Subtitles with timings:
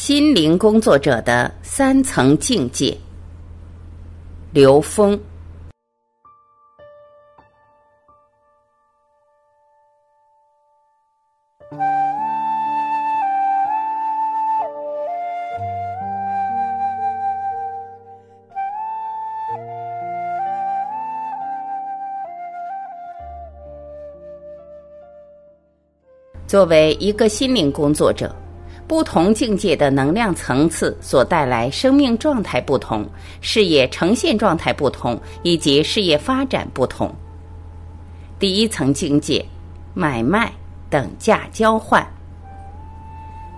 [0.00, 2.96] 心灵工作者的三层境界。
[4.52, 5.20] 刘峰。
[26.46, 28.32] 作为一个心灵工作者，
[28.88, 33.06] 不同境界的能量层次所带来生命状态不同，
[33.42, 37.14] 事业呈现状态不同，以及事业发展不同。
[38.38, 39.44] 第一层境界，
[39.92, 40.50] 买卖
[40.88, 42.04] 等价交换。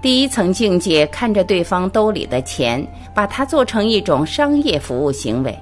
[0.00, 5.58] 第一层境界看着对方兜里的钱，把它做成一种商业服务行为，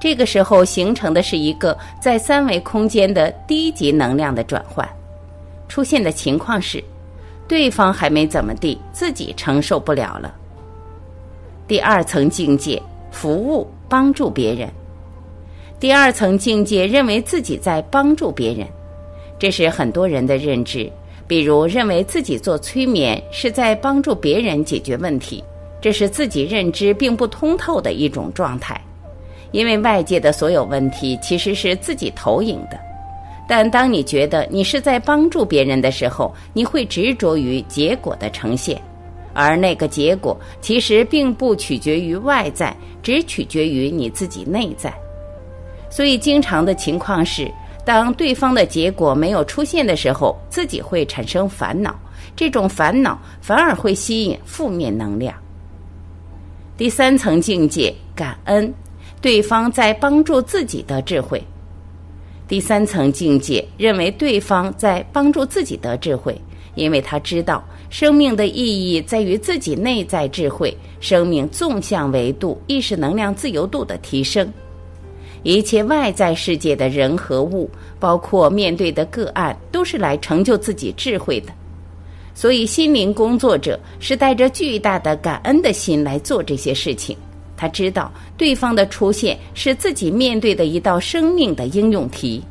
[0.00, 4.88] 这个时候形成的是一个在三维空间的低级能量的转换。
[5.68, 6.82] 出现的情况是，
[7.48, 10.34] 对方还没怎么地，自己承受不了了。
[11.66, 14.68] 第二层境界，服务帮助别人。
[15.80, 18.66] 第二层境界认为自己在帮助别人，
[19.38, 20.90] 这是很多人的认知。
[21.26, 25.44] 比如认为自己做催眠是在帮助别人解决问题，
[25.78, 28.80] 这是自己认知并不通透的一种状态。
[29.50, 32.78] 因为外界的所有问题其实是自己投影的。
[33.48, 38.78] 但当你觉得你是在帮助别人的时候，你会执着于结果的呈现，
[39.32, 44.92] 而那个结果其实并不取决于外在，只取决于你自己内在。
[45.88, 47.50] 所以，经常的情况是，
[47.86, 51.98] 当对方的结果没有出现的时候，自己会产生烦恼，
[52.36, 55.34] 这种烦恼反而会吸引负面能量。
[56.76, 58.70] 第三层境界，感恩，
[59.22, 61.42] 对方在帮助自己的智慧。
[62.48, 66.34] 第三层境界认为对方在帮助自己得智慧，
[66.76, 74.50] 因为他知道生命的意义在于自己内在智慧、生命纵向维度意识能量自由度的提升。
[75.42, 81.52] 一切外在世界的人和物，包括面对的个案，都是来成就自己智慧的。
[82.34, 87.16] 所以，心灵工作者是带着巨大的感恩的心来做这些事情。
[87.58, 92.42] 他知道对方的出现是自己面对的一道生命的应用题，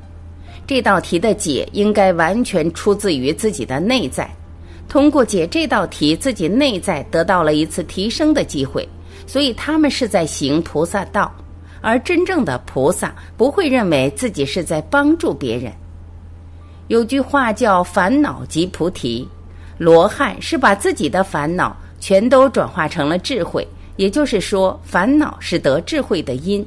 [0.68, 4.30] 这道题的解应该完全出自于自己的内在。
[4.90, 8.88] 通过解这道题，自己内在得到了一次提升的机会。
[9.26, 11.30] 所以他们是在行菩萨道，
[11.82, 15.72] 而真正的菩萨不会认为自己是在帮助别人。
[16.88, 19.28] 有句话叫“烦恼即菩提”，
[19.78, 23.68] 罗汉是把自己的烦恼全都转化成了智慧。
[23.98, 26.66] 也就是说，烦恼是得智慧的因。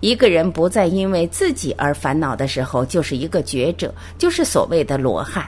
[0.00, 5.44] 一个人不再因为自己而烦恼的时候，就是一个觉者，就是所谓的罗汉。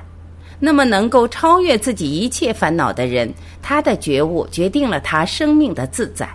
[0.59, 3.33] 那么，能够超越自己一切烦恼的人，
[3.63, 6.29] 他的觉悟决定了他生命的自在。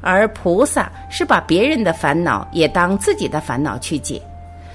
[0.00, 4.20] 而菩萨是把别人的烦恼也当自己的烦恼去解，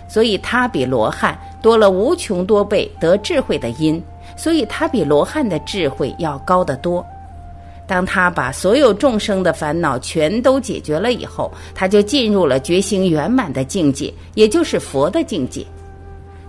[0.10, 4.04] 所以他比罗汉多了无穷多倍得智慧的因，
[4.36, 7.06] 所以他比罗汉的智慧要高得多。
[7.90, 15.66] 当他把所有众生的烦恼全都解决了以后，他就进入了觉醒圆满的境界，也就是佛的境界。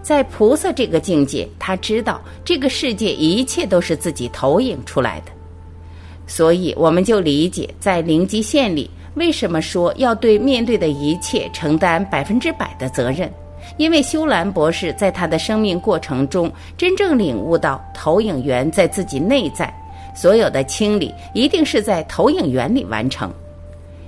[0.03, 5.33] 在菩萨这个境界，他知道这个世界一切都是自己投影出来的。
[6.27, 13.33] 所以，我们就理解在灵极线里为什么说要对面对的一切承担百分之百的责任，
[13.79, 19.75] 因为修兰博士在他的生命过程中真正领悟到投影源在自己内在。
[20.15, 23.33] 所有的清理一定是在投影源里完成，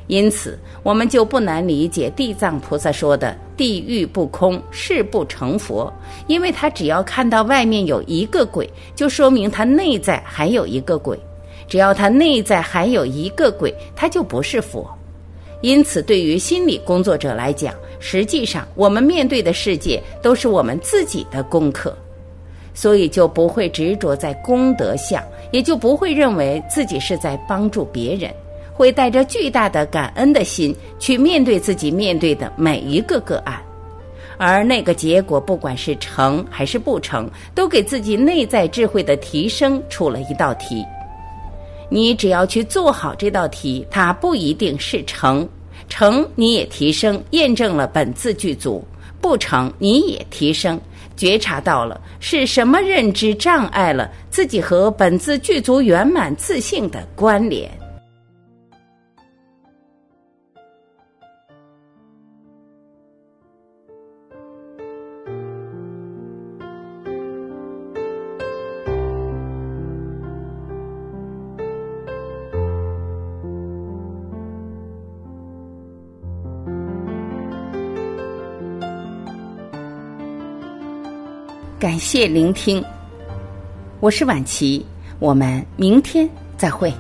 [0.08, 5.92] 因此我们就不难理解地藏菩萨说的“地狱不空，誓不成佛”，
[6.26, 11.16] 因为他只要看到外面有一个鬼，就说明他内在还有一个鬼；
[11.68, 14.88] 只要他内在还有一个鬼，他就不是佛。
[15.60, 21.96] 因此，对于心理工作者来讲，实际上我们面对的世界都是我们自己的功课。
[22.74, 28.28] 所以就不会执着在功德相，也就不会认为自己是在帮助别人，
[28.72, 33.62] 会带着巨大的感恩的心去面对自己面对的每一个个案，
[34.38, 40.84] 而那个结果不管是成还是不成，都给自己内在智慧的提升出了一道题。
[41.88, 45.46] 你只要去做好这道题，它不一定是成，
[45.90, 48.82] 成你也提升，验证了本自具足；
[49.20, 50.81] 不成你也提升。
[51.17, 57.81] 觉察到了是什么认知障碍了自己和本自具足圆满自信的关联。
[81.82, 82.81] 感谢聆听，
[83.99, 84.87] 我是晚琪，
[85.19, 86.94] 我们明天再会。